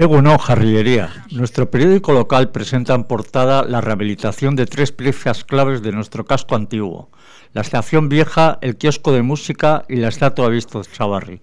Egunon, 0.00 0.38
Jarrillería. 0.38 1.24
Nuestro 1.32 1.72
periódico 1.72 2.12
local 2.12 2.52
presenta 2.52 2.94
en 2.94 3.02
portada 3.02 3.64
la 3.64 3.80
rehabilitación 3.80 4.54
de 4.54 4.64
tres 4.64 4.92
piezas 4.92 5.42
claves 5.42 5.82
de 5.82 5.90
nuestro 5.90 6.24
casco 6.24 6.54
antiguo. 6.54 7.10
La 7.52 7.62
estación 7.62 8.08
vieja, 8.08 8.58
el 8.60 8.76
kiosco 8.76 9.10
de 9.10 9.22
música 9.22 9.82
y 9.88 9.96
la 9.96 10.06
estatua 10.06 10.50
Visto 10.50 10.80
Chavarri. 10.84 11.40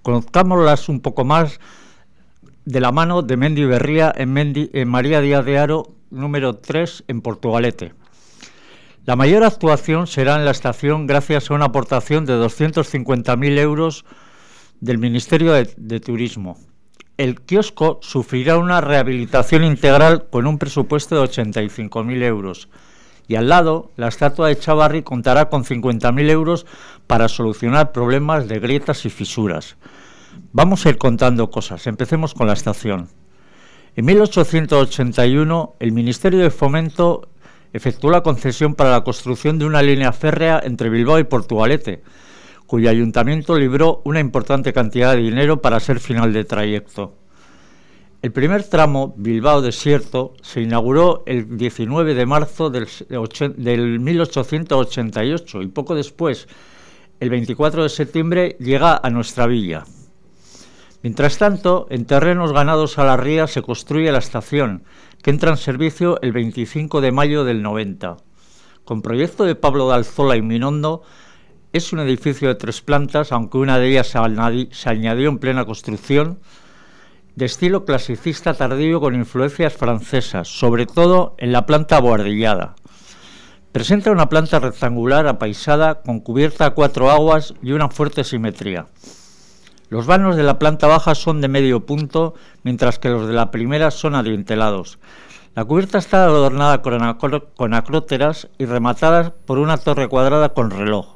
Conozcámoslas 0.00 0.88
un 0.88 1.00
poco 1.00 1.26
más 1.26 1.60
de 2.64 2.80
la 2.80 2.90
mano 2.90 3.20
de 3.20 3.36
Mendi 3.36 3.66
Berría 3.66 4.10
en, 4.16 4.34
en 4.34 4.88
María 4.88 5.20
Díaz 5.20 5.44
de 5.44 5.58
Aro, 5.58 5.92
número 6.10 6.56
3, 6.56 7.04
en 7.08 7.20
Portugalete. 7.20 7.92
La 9.04 9.14
mayor 9.14 9.44
actuación 9.44 10.06
será 10.06 10.36
en 10.36 10.46
la 10.46 10.52
estación 10.52 11.06
gracias 11.06 11.50
a 11.50 11.54
una 11.54 11.66
aportación 11.66 12.24
de 12.24 12.32
250.000 12.32 13.58
euros 13.58 14.06
del 14.80 14.96
Ministerio 14.96 15.52
de 15.52 16.00
Turismo 16.00 16.56
el 17.16 17.40
kiosco 17.40 17.98
sufrirá 18.02 18.58
una 18.58 18.80
rehabilitación 18.80 19.64
integral 19.64 20.26
con 20.30 20.46
un 20.46 20.58
presupuesto 20.58 21.14
de 21.14 21.22
85.000 21.22 22.22
euros. 22.22 22.68
Y 23.28 23.36
al 23.36 23.48
lado, 23.48 23.90
la 23.96 24.08
estatua 24.08 24.48
de 24.48 24.58
Chavarri 24.58 25.02
contará 25.02 25.48
con 25.48 25.64
50.000 25.64 26.30
euros 26.30 26.66
para 27.06 27.28
solucionar 27.28 27.92
problemas 27.92 28.48
de 28.48 28.58
grietas 28.58 29.06
y 29.06 29.10
fisuras. 29.10 29.76
Vamos 30.52 30.84
a 30.84 30.90
ir 30.90 30.98
contando 30.98 31.50
cosas. 31.50 31.86
Empecemos 31.86 32.34
con 32.34 32.48
la 32.48 32.52
estación. 32.52 33.08
En 33.96 34.04
1881, 34.06 35.76
el 35.78 35.92
Ministerio 35.92 36.40
de 36.40 36.50
Fomento 36.50 37.28
efectuó 37.72 38.10
la 38.10 38.22
concesión 38.22 38.74
para 38.74 38.90
la 38.90 39.04
construcción 39.04 39.58
de 39.58 39.66
una 39.66 39.82
línea 39.82 40.12
férrea 40.12 40.60
entre 40.62 40.90
Bilbao 40.90 41.18
y 41.20 41.24
Portugalete, 41.24 42.02
cuyo 42.66 42.90
ayuntamiento 42.90 43.58
libró 43.58 44.02
una 44.04 44.20
importante 44.20 44.72
cantidad 44.72 45.14
de 45.14 45.22
dinero 45.22 45.60
para 45.60 45.80
ser 45.80 46.00
final 46.00 46.32
de 46.32 46.44
trayecto. 46.44 47.14
El 48.24 48.32
primer 48.32 48.64
tramo, 48.64 49.12
Bilbao 49.18 49.60
Desierto, 49.60 50.32
se 50.40 50.62
inauguró 50.62 51.24
el 51.26 51.58
19 51.58 52.14
de 52.14 52.24
marzo 52.24 52.70
del, 52.70 52.88
1888 54.00 55.60
y 55.60 55.66
poco 55.66 55.94
después, 55.94 56.48
el 57.20 57.28
24 57.28 57.82
de 57.82 57.90
septiembre, 57.90 58.56
llega 58.58 58.98
a 59.02 59.10
nuestra 59.10 59.46
villa. 59.46 59.84
Mientras 61.02 61.36
tanto, 61.36 61.86
en 61.90 62.06
terrenos 62.06 62.54
ganados 62.54 62.98
a 62.98 63.04
la 63.04 63.18
ría 63.18 63.46
se 63.46 63.60
construye 63.60 64.10
la 64.10 64.20
estación, 64.20 64.84
que 65.22 65.30
entra 65.30 65.50
en 65.50 65.58
servicio 65.58 66.18
el 66.22 66.32
25 66.32 67.02
de 67.02 67.12
mayo 67.12 67.44
del 67.44 67.60
90. 67.60 68.16
Con 68.86 69.02
proyecto 69.02 69.44
de 69.44 69.54
Pablo 69.54 69.88
de 69.88 69.96
Alzola 69.96 70.36
y 70.36 70.40
Minondo, 70.40 71.02
es 71.74 71.92
un 71.92 71.98
edificio 71.98 72.46
de 72.46 72.54
tres 72.54 72.80
plantas, 72.80 73.32
aunque 73.32 73.58
una 73.58 73.80
de 73.80 73.88
ellas 73.88 74.06
se 74.06 74.88
añadió 74.88 75.28
en 75.28 75.38
plena 75.38 75.64
construcción, 75.64 76.38
de 77.34 77.46
estilo 77.46 77.84
clasicista 77.84 78.54
tardío 78.54 79.00
con 79.00 79.16
influencias 79.16 79.72
francesas, 79.74 80.46
sobre 80.46 80.86
todo 80.86 81.34
en 81.36 81.50
la 81.50 81.66
planta 81.66 81.98
boardillada. 81.98 82.76
Presenta 83.72 84.12
una 84.12 84.28
planta 84.28 84.60
rectangular 84.60 85.26
apaisada 85.26 86.02
con 86.02 86.20
cubierta 86.20 86.66
a 86.66 86.70
cuatro 86.70 87.10
aguas 87.10 87.54
y 87.60 87.72
una 87.72 87.88
fuerte 87.88 88.22
simetría. 88.22 88.86
Los 89.88 90.06
vanos 90.06 90.36
de 90.36 90.44
la 90.44 90.60
planta 90.60 90.86
baja 90.86 91.16
son 91.16 91.40
de 91.40 91.48
medio 91.48 91.84
punto, 91.86 92.34
mientras 92.62 93.00
que 93.00 93.08
los 93.08 93.26
de 93.26 93.34
la 93.34 93.50
primera 93.50 93.90
son 93.90 94.14
adintelados. 94.14 95.00
La 95.56 95.64
cubierta 95.64 95.98
está 95.98 96.24
adornada 96.24 96.82
con 96.82 97.74
acróteras 97.74 98.48
y 98.58 98.64
rematadas 98.64 99.32
por 99.44 99.58
una 99.58 99.76
torre 99.76 100.08
cuadrada 100.08 100.50
con 100.50 100.70
reloj. 100.70 101.13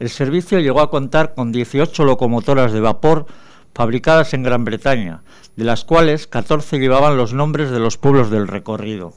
El 0.00 0.10
servicio 0.10 0.58
llegó 0.58 0.80
a 0.80 0.90
contar 0.90 1.34
con 1.34 1.52
18 1.52 2.04
locomotoras 2.04 2.72
de 2.72 2.80
vapor 2.80 3.26
fabricadas 3.74 4.34
en 4.34 4.42
Gran 4.42 4.64
Bretaña, 4.64 5.22
de 5.56 5.64
las 5.64 5.84
cuales 5.84 6.26
14 6.26 6.78
llevaban 6.78 7.16
los 7.16 7.32
nombres 7.32 7.70
de 7.70 7.78
los 7.78 7.96
pueblos 7.96 8.30
del 8.30 8.48
recorrido. 8.48 9.14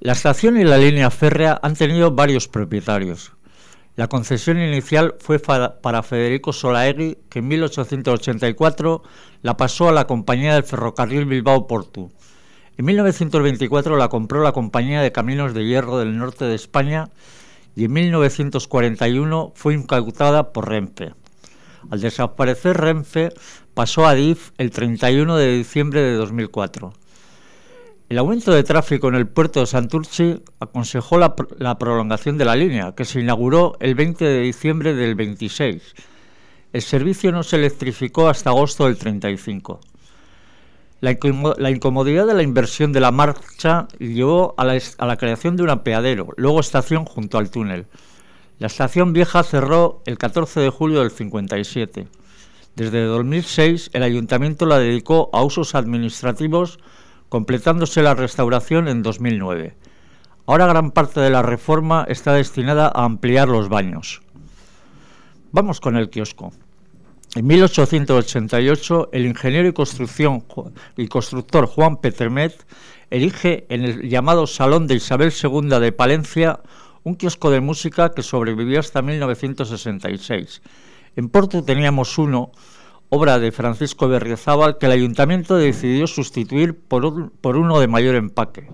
La 0.00 0.12
estación 0.12 0.56
y 0.60 0.64
la 0.64 0.78
línea 0.78 1.10
férrea 1.10 1.58
han 1.62 1.74
tenido 1.74 2.12
varios 2.12 2.46
propietarios. 2.48 3.32
La 3.96 4.06
concesión 4.06 4.60
inicial 4.60 5.16
fue 5.18 5.40
para 5.40 6.02
Federico 6.04 6.52
Solaegui, 6.52 7.18
que 7.28 7.40
en 7.40 7.48
1884 7.48 9.02
la 9.42 9.56
pasó 9.56 9.88
a 9.88 9.92
la 9.92 10.06
Compañía 10.06 10.54
del 10.54 10.62
Ferrocarril 10.62 11.24
Bilbao-Portu. 11.24 12.12
En 12.76 12.84
1924 12.84 13.96
la 13.96 14.08
compró 14.08 14.40
la 14.40 14.52
Compañía 14.52 15.02
de 15.02 15.10
Caminos 15.10 15.52
de 15.52 15.64
Hierro 15.64 15.98
del 15.98 16.16
Norte 16.16 16.44
de 16.44 16.54
España 16.54 17.10
y 17.78 17.84
en 17.84 17.92
1941 17.92 19.52
fue 19.54 19.72
incautada 19.72 20.52
por 20.52 20.68
Renfe. 20.68 21.12
Al 21.90 22.00
desaparecer 22.00 22.76
Renfe, 22.76 23.28
pasó 23.72 24.04
a 24.04 24.14
DIF 24.14 24.50
el 24.58 24.72
31 24.72 25.36
de 25.36 25.58
diciembre 25.58 26.00
de 26.00 26.14
2004. 26.14 26.92
El 28.08 28.18
aumento 28.18 28.50
de 28.50 28.64
tráfico 28.64 29.06
en 29.08 29.14
el 29.14 29.28
puerto 29.28 29.60
de 29.60 29.66
Santurce 29.66 30.40
aconsejó 30.58 31.18
la, 31.18 31.36
la, 31.58 31.78
prolongación 31.78 32.36
de 32.36 32.46
la 32.46 32.56
línea, 32.56 32.96
que 32.96 33.04
se 33.04 33.20
inauguró 33.20 33.76
el 33.78 33.94
20 33.94 34.24
de 34.24 34.40
diciembre 34.40 34.94
del 34.94 35.14
26. 35.14 35.94
El 36.72 36.82
servicio 36.82 37.30
no 37.30 37.44
se 37.44 37.54
electrificó 37.54 38.28
hasta 38.28 38.50
agosto 38.50 38.86
del 38.86 38.98
35. 38.98 39.78
La, 41.00 41.12
incomodidad 41.12 42.26
de 42.26 42.34
la 42.34 42.42
inversión 42.42 42.92
de 42.92 42.98
la 42.98 43.12
marcha 43.12 43.86
llevó 44.00 44.54
a 44.56 44.64
la, 44.64 45.16
creación 45.16 45.56
de 45.56 45.62
un 45.62 45.70
apeadero, 45.70 46.30
luego 46.36 46.58
estación 46.58 47.04
junto 47.04 47.38
al 47.38 47.50
túnel. 47.50 47.86
La 48.58 48.66
estación 48.66 49.12
vieja 49.12 49.44
cerró 49.44 50.02
el 50.06 50.18
14 50.18 50.58
de 50.58 50.70
julio 50.70 51.00
del 51.00 51.12
57. 51.12 52.08
Desde 52.74 53.04
2006 53.04 53.90
el 53.92 54.02
ayuntamiento 54.02 54.66
la 54.66 54.80
dedicó 54.80 55.30
a 55.32 55.44
usos 55.44 55.76
administrativos, 55.76 56.80
completándose 57.28 58.02
la 58.02 58.14
restauración 58.14 58.88
en 58.88 59.04
2009. 59.04 59.76
Ahora 60.46 60.66
gran 60.66 60.90
parte 60.90 61.20
de 61.20 61.30
la 61.30 61.42
reforma 61.42 62.06
está 62.08 62.32
destinada 62.32 62.90
a 62.92 63.04
ampliar 63.04 63.48
los 63.48 63.68
baños. 63.68 64.22
Vamos 65.52 65.80
con 65.80 65.96
el 65.96 66.10
kiosco. 66.10 66.52
En 67.38 67.46
1888, 67.46 69.10
el 69.12 69.24
ingeniero 69.24 69.68
y, 70.96 71.06
constructor 71.06 71.66
Juan 71.66 71.98
Petermet 71.98 72.66
erige 73.10 73.64
en 73.68 73.84
el 73.84 74.08
llamado 74.08 74.48
Salón 74.48 74.88
de 74.88 74.96
Isabel 74.96 75.32
II 75.32 75.68
de 75.78 75.92
Palencia 75.92 76.58
un 77.04 77.14
kiosco 77.14 77.52
de 77.52 77.60
música 77.60 78.10
que 78.10 78.24
sobrevivió 78.24 78.80
hasta 78.80 79.02
1966. 79.02 80.62
En 81.14 81.28
Porto 81.28 81.62
teníamos 81.62 82.18
uno, 82.18 82.50
obra 83.08 83.38
de 83.38 83.52
Francisco 83.52 84.08
Berriozábal, 84.08 84.76
que 84.78 84.86
el 84.86 84.92
ayuntamiento 84.92 85.54
decidió 85.54 86.08
sustituir 86.08 86.76
por, 86.76 87.04
uno 87.04 87.78
de 87.78 87.86
mayor 87.86 88.16
empaque. 88.16 88.68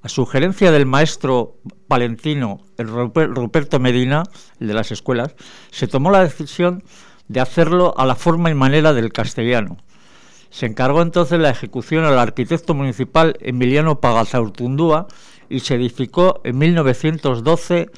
A 0.00 0.08
sugerencia 0.08 0.72
del 0.72 0.86
maestro 0.86 1.58
palentino 1.88 2.62
Ruperto 2.78 3.78
Medina, 3.80 4.22
el 4.60 4.68
de 4.68 4.72
las 4.72 4.92
escuelas, 4.92 5.34
se 5.70 5.88
tomó 5.88 6.10
la 6.10 6.22
decisión 6.22 6.82
de 7.32 7.40
hacerlo 7.40 7.94
a 7.96 8.04
la 8.04 8.14
forma 8.14 8.50
y 8.50 8.54
manera 8.54 8.92
del 8.92 9.12
castellano. 9.12 9.78
Se 10.50 10.66
encargó 10.66 11.00
entonces 11.00 11.40
la 11.40 11.48
ejecución 11.48 12.04
al 12.04 12.18
arquitecto 12.18 12.74
municipal 12.74 13.38
Emiliano 13.40 14.00
Pagazaurtundúa 14.00 15.06
y 15.48 15.60
se 15.60 15.76
edificó 15.76 16.42
en 16.44 16.58
1912 16.58 17.90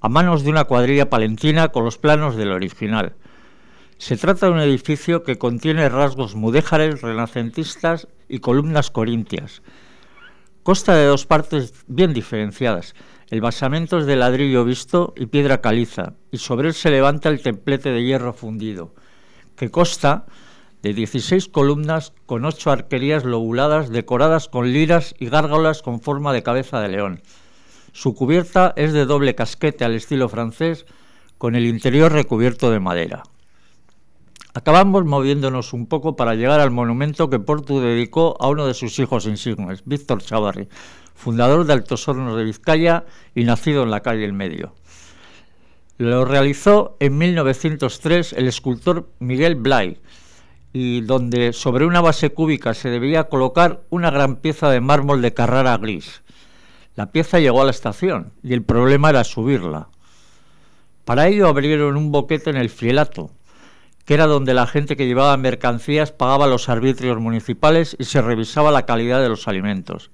a 0.00 0.08
manos 0.08 0.42
de 0.42 0.50
una 0.50 0.64
cuadrilla 0.64 1.10
palentina 1.10 1.68
con 1.68 1.84
los 1.84 1.98
planos 1.98 2.36
del 2.36 2.50
original. 2.50 3.14
Se 3.98 4.16
trata 4.16 4.46
de 4.46 4.52
un 4.52 4.60
edificio 4.60 5.22
que 5.22 5.36
contiene 5.36 5.88
rasgos 5.88 6.34
mudéjares, 6.34 7.02
renacentistas 7.02 8.08
y 8.28 8.38
columnas 8.38 8.90
corintias. 8.90 9.60
Consta 10.62 10.94
de 10.94 11.04
dos 11.04 11.26
partes 11.26 11.74
bien 11.88 12.14
diferenciadas. 12.14 12.94
El 13.30 13.42
basamento 13.42 13.98
es 13.98 14.06
de 14.06 14.16
ladrillo 14.16 14.64
visto 14.64 15.12
y 15.14 15.26
piedra 15.26 15.60
caliza, 15.60 16.14
y 16.30 16.38
sobre 16.38 16.68
él 16.68 16.74
se 16.74 16.90
levanta 16.90 17.28
el 17.28 17.42
templete 17.42 17.90
de 17.90 18.02
hierro 18.02 18.32
fundido, 18.32 18.94
que 19.54 19.70
consta 19.70 20.24
de 20.80 20.94
16 20.94 21.48
columnas 21.48 22.14
con 22.24 22.46
ocho 22.46 22.70
arquerías 22.70 23.24
lobuladas 23.24 23.90
decoradas 23.90 24.48
con 24.48 24.72
liras 24.72 25.14
y 25.18 25.28
gárgolas 25.28 25.82
con 25.82 26.00
forma 26.00 26.32
de 26.32 26.42
cabeza 26.42 26.80
de 26.80 26.88
león. 26.88 27.20
Su 27.92 28.14
cubierta 28.14 28.72
es 28.76 28.94
de 28.94 29.04
doble 29.04 29.34
casquete 29.34 29.84
al 29.84 29.94
estilo 29.94 30.30
francés, 30.30 30.86
con 31.36 31.54
el 31.54 31.66
interior 31.66 32.10
recubierto 32.12 32.70
de 32.70 32.80
madera. 32.80 33.24
Acabamos 34.58 35.04
moviéndonos 35.04 35.72
un 35.72 35.86
poco 35.86 36.16
para 36.16 36.34
llegar 36.34 36.58
al 36.58 36.72
monumento 36.72 37.30
que 37.30 37.38
Portu 37.38 37.78
dedicó 37.78 38.36
a 38.40 38.48
uno 38.48 38.66
de 38.66 38.74
sus 38.74 38.98
hijos 38.98 39.24
insignes, 39.26 39.84
Víctor 39.84 40.20
Chavarri, 40.20 40.68
fundador 41.14 41.64
de 41.64 41.74
Altos 41.74 42.08
Hornos 42.08 42.36
de 42.36 42.42
Vizcaya 42.42 43.04
y 43.36 43.44
nacido 43.44 43.84
en 43.84 43.92
la 43.92 44.00
calle 44.00 44.24
El 44.24 44.32
Medio. 44.32 44.74
Lo 45.96 46.24
realizó 46.24 46.96
en 46.98 47.18
1903 47.18 48.32
el 48.32 48.48
escultor 48.48 49.08
Miguel 49.20 49.54
Blay, 49.54 50.00
y 50.72 51.02
donde 51.02 51.52
sobre 51.52 51.86
una 51.86 52.00
base 52.00 52.30
cúbica 52.30 52.74
se 52.74 52.90
debía 52.90 53.28
colocar 53.28 53.82
una 53.90 54.10
gran 54.10 54.38
pieza 54.38 54.70
de 54.70 54.80
mármol 54.80 55.22
de 55.22 55.34
Carrara 55.34 55.78
gris. 55.78 56.22
La 56.96 57.12
pieza 57.12 57.38
llegó 57.38 57.62
a 57.62 57.66
la 57.66 57.70
estación 57.70 58.32
y 58.42 58.54
el 58.54 58.64
problema 58.64 59.10
era 59.10 59.22
subirla. 59.22 59.88
Para 61.04 61.28
ello 61.28 61.46
abrieron 61.46 61.96
un 61.96 62.10
boquete 62.10 62.50
en 62.50 62.56
el 62.56 62.70
Fielato, 62.70 63.30
que 64.08 64.14
era 64.14 64.26
donde 64.26 64.54
la 64.54 64.66
gente 64.66 64.96
que 64.96 65.06
llevaba 65.06 65.36
mercancías 65.36 66.12
pagaba 66.12 66.46
los 66.46 66.70
arbitrios 66.70 67.20
municipales 67.20 67.94
y 67.98 68.04
se 68.04 68.22
revisaba 68.22 68.72
la 68.72 68.86
calidad 68.86 69.20
de 69.20 69.28
los 69.28 69.48
alimentos. 69.48 70.10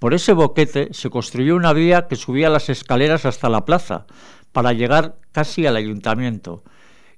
Por 0.00 0.12
ese 0.12 0.32
boquete 0.32 0.88
se 0.90 1.08
construyó 1.08 1.54
una 1.54 1.72
vía 1.72 2.08
que 2.08 2.16
subía 2.16 2.50
las 2.50 2.68
escaleras 2.68 3.24
hasta 3.24 3.48
la 3.48 3.64
plaza, 3.64 4.06
para 4.50 4.72
llegar 4.72 5.14
casi 5.30 5.68
al 5.68 5.76
ayuntamiento, 5.76 6.64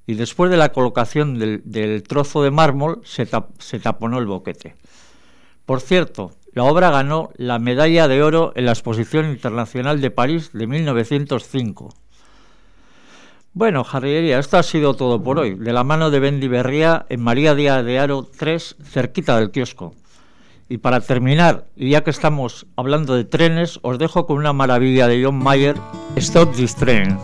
y 0.06 0.12
después 0.12 0.50
de 0.50 0.58
la 0.58 0.73
colocación 0.73 1.38
del, 1.38 2.02
trozo 2.02 2.43
de 2.43 2.50
mármol 2.50 3.00
se, 3.05 3.26
se 3.58 3.79
taponó 3.79 4.19
el 4.19 4.26
boquete. 4.26 4.76
Por 5.64 5.81
cierto, 5.81 6.32
la 6.52 6.64
obra 6.64 6.91
ganó 6.91 7.31
la 7.38 7.58
medalla 7.58 8.08
de 8.08 8.23
oro 8.23 8.52
en 8.56 8.67
la 8.67 8.73
Exposición 8.73 9.31
Internacional 9.31 10.02
de 10.02 10.11
París 10.11 10.50
de 10.52 10.67
1905. 10.67 11.94
Bueno, 13.55 13.83
jarrillería, 13.83 14.39
esto 14.39 14.59
ha 14.59 14.62
sido 14.62 14.95
todo 14.95 15.23
por 15.23 15.39
hoy, 15.39 15.55
de 15.55 15.73
la 15.73 15.83
mano 15.83 16.11
de 16.11 16.21
Bendy 16.21 16.49
Berría 16.49 17.06
en 17.09 17.21
María 17.21 17.55
Díaz 17.55 17.85
de 17.85 17.99
Aro 17.99 18.29
3, 18.39 18.77
cerquita 18.85 19.39
del 19.39 19.50
kiosco. 19.50 19.95
Y 20.69 20.79
para 20.79 21.00
terminar, 21.00 21.67
y 21.75 21.91
ya 21.91 22.05
que 22.05 22.11
estamos 22.11 22.67
hablando 22.77 23.15
de 23.15 23.25
trenes, 23.25 23.81
os 23.83 23.99
dejo 23.99 24.27
con 24.27 24.37
una 24.37 24.53
maravilla 24.53 25.09
de 25.09 25.25
John 25.25 25.39
Mayer, 25.39 25.77
Stop 26.17 26.55
This 26.55 26.77
Train. 26.77 27.19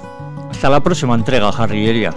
Hasta 0.50 0.70
la 0.70 0.82
próxima 0.82 1.14
entrega, 1.14 1.52
jarrillería. 1.52 2.14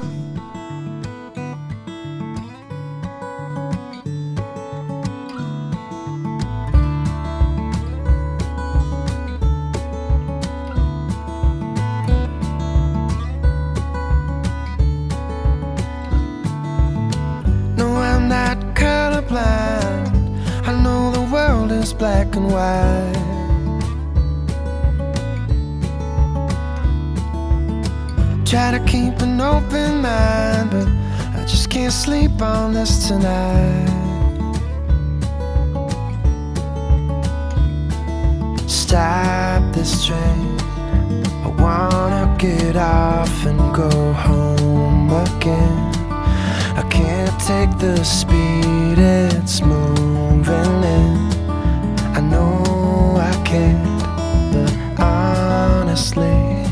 Black 22.18 22.36
and 22.36 22.52
white. 22.52 23.14
Try 28.46 28.72
to 28.72 28.84
keep 28.86 29.20
an 29.22 29.40
open 29.40 30.02
mind, 30.02 30.72
but 30.72 30.88
I 31.38 31.46
just 31.46 31.70
can't 31.70 31.94
sleep 31.94 32.42
on 32.42 32.74
this 32.74 33.08
tonight. 33.08 33.94
Stop 38.68 39.74
this 39.74 40.06
train. 40.06 40.58
I 41.46 41.50
wanna 41.60 42.36
get 42.40 42.76
off 42.76 43.46
and 43.46 43.60
go 43.76 44.14
home 44.14 45.12
again. 45.12 45.78
I 46.82 46.84
can't 46.90 47.40
take 47.42 47.72
the 47.78 48.04
speed 48.04 48.98
it's 48.98 49.62
moving 49.62 50.84
in. 50.84 51.37
Can't, 53.58 54.54
but 54.54 54.72
honestly, 55.02 56.64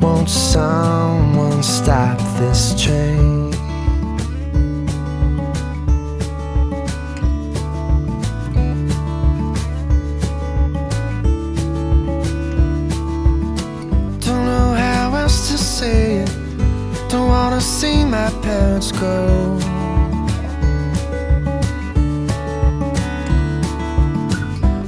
won't 0.00 0.30
someone 0.30 1.62
stop 1.62 2.18
this 2.38 2.82
train? 2.82 3.50
Don't 14.20 14.44
know 14.46 14.72
how 14.72 15.14
else 15.16 15.50
to 15.50 15.58
say 15.58 16.22
it. 16.22 16.30
Don't 17.10 17.28
wanna 17.28 17.60
see 17.60 18.02
my 18.06 18.30
parents 18.40 18.92
go. 18.92 19.58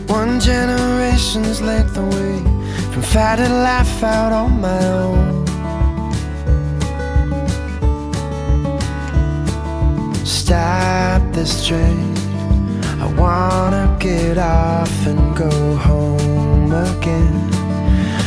One 0.07 0.41
generation's 1.23 1.63
length 1.63 1.97
away 1.97 2.39
from 2.93 3.03
fighting 3.03 3.53
life 3.63 4.03
out 4.03 4.33
on 4.33 4.61
my 4.61 4.87
own. 4.87 5.47
Stop 10.27 11.23
this 11.33 11.67
train. 11.67 12.15
I 13.01 13.07
wanna 13.17 13.97
get 14.01 14.37
off 14.39 15.07
and 15.07 15.37
go 15.37 15.77
home 15.77 16.73
again. 16.73 17.51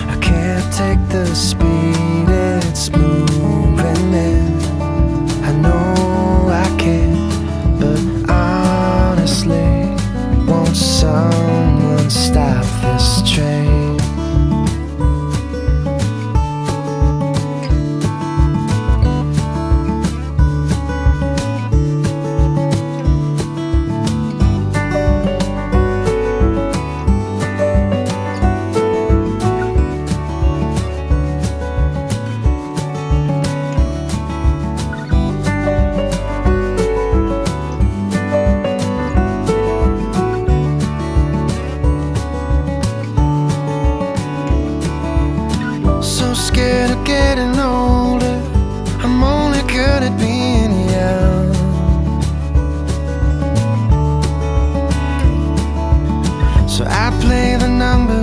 I 0.10 0.18
can't 0.22 0.74
take 0.74 1.02
the 1.10 1.26
speed 1.36 2.30
it's 2.30 2.90
moving 2.92 4.14
in. 4.14 4.45
Stop 12.10 12.66
this 12.82 13.22
train. 13.30 13.75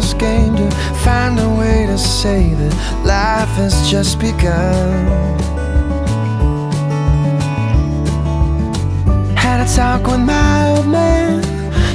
Just 0.03 0.19
came 0.19 0.57
to 0.57 0.71
find 1.05 1.39
a 1.39 1.49
way 1.49 1.87
to 1.87 1.97
save 1.97 2.59
it. 2.61 2.75
Life 3.05 3.55
has 3.61 3.75
just 3.89 4.19
begun. 4.19 5.07
Had 9.37 9.59
a 9.65 9.69
talk 9.77 10.03
with 10.11 10.21
my 10.21 10.71
old 10.71 10.89
man, 10.89 11.43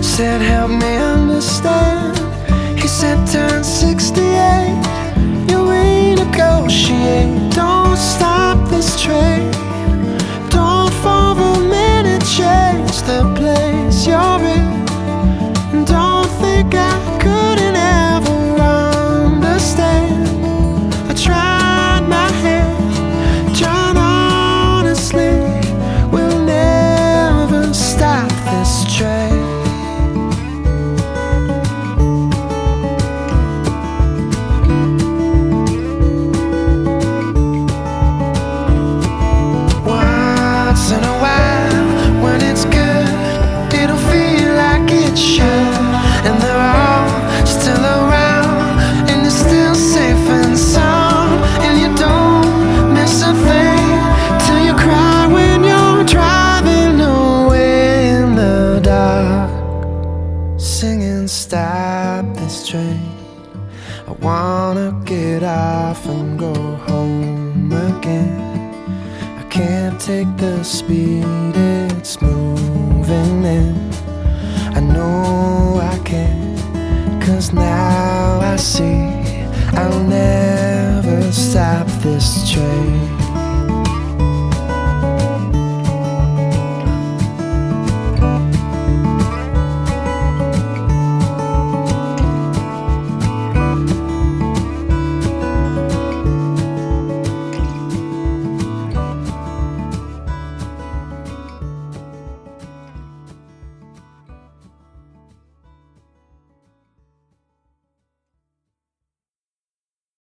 said, 0.01 0.39
Help 0.41 0.71
me 0.71 0.95
understand. 0.95 2.17
He 2.79 2.87
said, 2.87 3.17
Turn 3.27 3.63
68, 3.63 4.23
take 70.00 70.38
the 70.38 70.63
speed 70.63 71.25
it's 71.56 72.22
moving 72.22 73.44
in. 73.44 73.75
I 74.75 74.80
know 74.80 75.80
I 75.82 75.98
can't, 76.06 77.24
cause 77.24 77.51
now 77.51 78.39
I 78.39 78.56
see 78.58 79.10
I'll 79.74 80.04
never 80.04 81.32
stop 81.32 81.88
this 82.01 82.51
train. 82.51 83.16